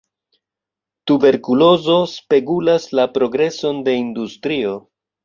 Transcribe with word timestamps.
Tuberkulozo 1.11 1.97
spegulas 2.13 2.87
la 3.01 3.05
progreson 3.19 3.85
de 3.89 3.95
industrio. 4.07 4.73